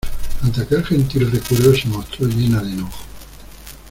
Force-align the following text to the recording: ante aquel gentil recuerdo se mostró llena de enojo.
ante 0.41 0.61
aquel 0.61 0.83
gentil 0.83 1.25
recuerdo 1.29 1.75
se 1.75 1.87
mostró 1.87 2.25
llena 2.25 2.59
de 2.63 2.71
enojo. 2.73 3.05